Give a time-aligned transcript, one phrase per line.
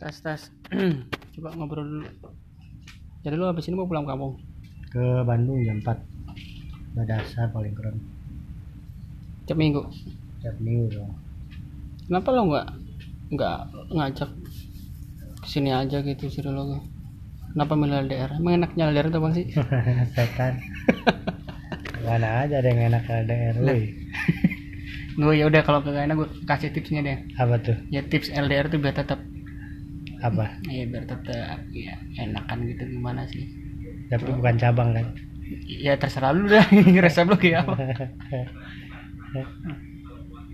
[0.00, 0.42] tes tes.
[1.36, 2.08] Coba ngobrol dulu.
[3.20, 4.40] Jadi lu habis ini mau pulang kampung?
[4.88, 8.02] Ke Bandung jam 4 udah dasar paling keren
[9.50, 9.82] tiap minggu?
[10.42, 11.10] Tiap minggu dong.
[12.06, 12.66] Kenapa lo nggak
[13.34, 13.58] nggak
[13.94, 14.30] ngajak
[15.42, 16.82] ke sini aja gitu sih lo
[17.50, 19.46] kenapa milih LDR emang enaknya LDR itu apa sih?
[20.14, 20.54] Setan
[22.06, 23.82] mana aja ada yang enak LDR woi.
[25.20, 27.18] Gue ya udah kalau kagak enak gue kasih tipsnya deh.
[27.36, 27.76] Apa tuh?
[27.90, 29.18] Ya tips LDR tuh biar tetap
[30.20, 30.44] apa?
[30.68, 33.44] Ya biar tetap ya enakan gitu gimana sih?
[34.12, 35.06] Tapi bukan cabang kan?
[35.66, 36.62] Ya terserah lu dah
[37.04, 37.74] resep lu kayak apa.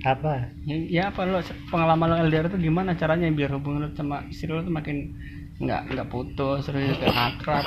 [0.06, 0.54] Apa?
[0.62, 4.46] Ya, ya apa lo pengalaman lo LDR tuh gimana caranya biar hubungan lo sama istri
[4.46, 5.18] lo tuh makin
[5.58, 7.66] nggak nggak putus terus juga akrab?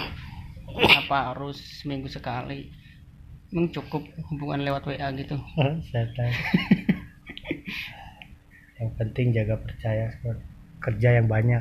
[1.04, 2.72] Apa harus seminggu sekali?
[3.52, 5.36] Emang cukup hubungan lewat WA gitu?
[5.90, 6.32] Setan
[8.80, 10.08] yang penting jaga percaya
[10.80, 11.60] kerja yang banyak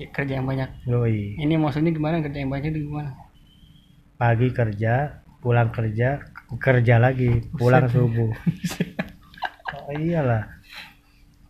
[0.00, 0.68] kerja, kerja yang banyak.
[0.88, 1.36] Yoi.
[1.36, 2.24] ini maksudnya gimana?
[2.24, 3.12] Kerja yang banyak itu gimana?
[4.16, 6.20] Pagi kerja pulang kerja
[6.56, 8.32] kerja lagi pulang subuh.
[9.90, 10.46] Oh iyalah.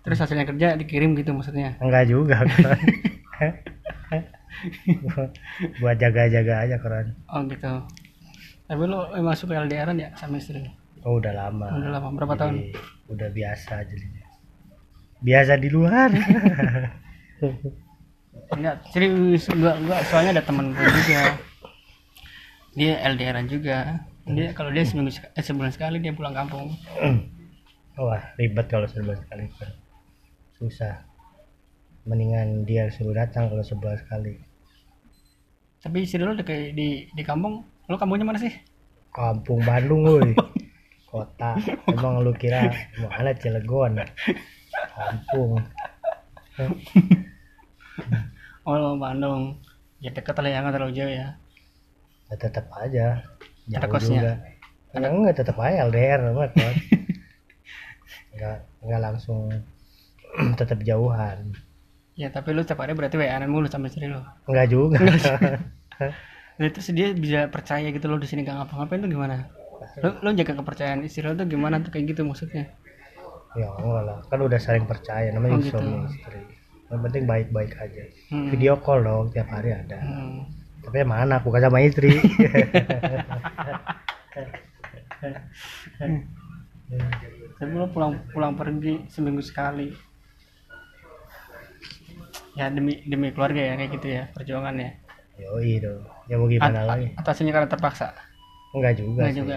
[0.01, 1.77] Terus hasilnya kerja dikirim gitu maksudnya?
[1.77, 2.41] Enggak juga
[3.37, 3.61] kan
[5.81, 7.69] buat jaga-jaga aja keren oh gitu.
[8.64, 10.64] Tapi lo emang suka LDRan ya sama istri?
[11.05, 11.69] Oh udah lama.
[11.69, 12.09] Udah lama.
[12.17, 12.61] Berapa tahun?
[12.61, 12.73] Jadi,
[13.12, 14.25] udah biasa jadinya.
[15.20, 16.09] Biasa di luar
[18.55, 20.01] enggak serius enggak enggak.
[20.11, 21.23] Soalnya ada temen gue juga.
[22.75, 23.79] Dia LDRan juga.
[24.31, 26.75] Dia kalau dia seminggu eh, sebulan sekali dia pulang kampung.
[28.01, 29.45] Wah ribet kalau sebulan sekali.
[30.57, 31.05] Susah.
[32.09, 34.34] Mendingan dia suruh datang kalau sebulan sekali.
[35.81, 37.64] Tapi istri lo di, di di kampung.
[37.91, 38.53] Lo kampungnya mana sih?
[39.11, 40.33] Kampung Bandung woi.
[41.11, 41.59] Kota.
[41.91, 42.70] Emang lu kira
[43.03, 43.98] mana Cilegon?
[44.95, 45.59] Kampung
[48.64, 49.56] oh Bandung.
[50.00, 51.28] Ya deket lah ya nggak terlalu jauh ya.
[52.28, 53.20] Ya tetap aja.
[53.70, 54.20] Ada jauh kosnya?
[54.20, 54.33] juga.
[54.90, 56.51] Ada enggak tetap aja LDR mah kos
[58.35, 59.40] enggak enggak langsung
[60.61, 61.55] tetap jauhan.
[62.18, 64.98] Ya tapi lo setiap hari berarti WA mulu sama istri lo enggak juga.
[66.61, 69.48] Nah, terus dia bisa percaya gitu lo di sini gak ngapa-ngapain tuh gimana?
[70.05, 72.68] Lo lo jaga kepercayaan istri lo tuh gimana tuh kayak gitu maksudnya?
[73.56, 74.20] Ya enggak lah.
[74.29, 75.80] Kan udah saling percaya namanya Oh, gitu.
[75.80, 76.40] suami istri
[76.90, 78.05] yang penting baik-baik aja.
[78.28, 78.51] Hmm.
[78.51, 79.98] video call dong tiap hari ada.
[79.98, 80.42] Hmm.
[80.80, 81.39] tapi mana?
[81.39, 82.11] Bukan sama istri.
[87.61, 89.92] Tapi lo pulang pulang pergi seminggu sekali.
[92.56, 94.90] Ya demi demi keluarga ya kayak gitu ya perjuangan ya.
[95.39, 96.02] Yoi dong.
[96.27, 97.06] Ya mau gimana At- lagi?
[97.14, 98.12] atasnya karena terpaksa?
[98.73, 99.40] Enggak juga Enggak sih.
[99.40, 99.56] juga.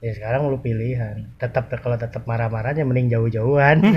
[0.00, 1.16] ya sekarang lu pilihan.
[1.36, 3.84] Tetap kalau tetap marah-marahnya mending jauh-jauhan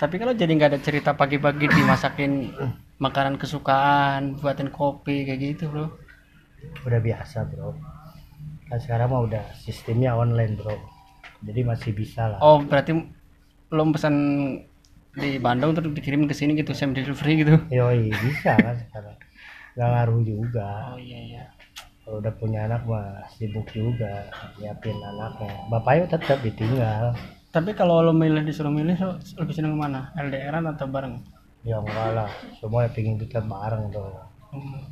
[0.00, 2.48] tapi kalau jadi nggak ada cerita pagi-pagi dimasakin
[2.96, 5.86] makanan kesukaan buatin kopi kayak gitu bro.
[6.84, 7.76] Udah biasa bro.
[8.68, 10.76] Kan sekarang mah udah sistemnya online bro.
[11.44, 12.38] Jadi masih bisa lah.
[12.40, 12.96] Oh berarti
[13.72, 14.14] lo pesan
[15.10, 17.56] di Bandung terus dikirim ke sini gitu same delivery gitu?
[17.68, 19.16] Yoi bisa kan sekarang.
[19.76, 20.68] Nggak ngaruh juga.
[20.92, 21.44] Oh iya iya.
[22.04, 25.52] Kalau udah punya anak mah sibuk juga nyiapin anaknya.
[25.68, 27.12] Bapaknya tetap ditinggal
[27.50, 30.14] tapi kalau lo milih disuruh milih lo lebih seneng mana?
[30.14, 31.18] LDRan atau bareng?
[31.60, 32.30] Ya enggak lah.
[32.56, 34.14] Semua pengen kita bareng dong
[34.50, 34.82] Hmm.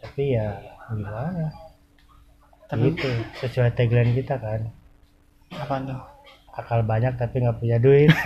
[0.00, 0.56] tapi ya
[0.88, 1.52] gimana?
[2.64, 3.08] Tapi gitu.
[3.40, 4.64] Sesuai tagline kita kan.
[5.52, 6.00] Apa tuh?
[6.52, 8.08] Akal banyak tapi nggak punya duit.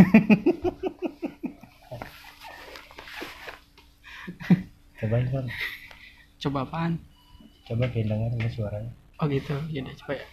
[4.96, 5.46] Coba Intan.
[6.36, 6.92] coba apaan?
[7.66, 8.92] Coba denger ini suaranya.
[9.18, 9.54] Oh gitu.
[9.70, 10.26] Ya coba ya